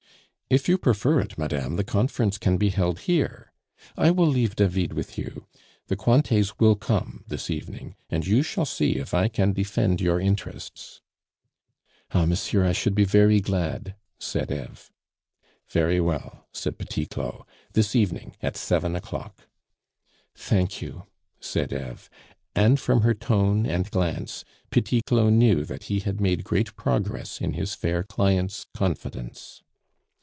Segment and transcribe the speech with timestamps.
[0.53, 3.53] "If you prefer it, madame, the conference can be held here.
[3.95, 5.47] I will leave David with you.
[5.87, 10.19] The Cointets will come this evening, and you shall see if I can defend your
[10.19, 10.99] interests."
[12.11, 12.25] "Ah!
[12.25, 14.91] monsieur, I should be very glad," said Eve.
[15.69, 19.47] "Very well," said Petit Claud; "this evening, at seven o'clock."
[20.35, 21.03] "Thank you,"
[21.39, 22.09] said Eve;
[22.53, 27.39] and from her tone and glance Petit Claud knew that he had made great progress
[27.39, 29.63] in his fair client's confidence.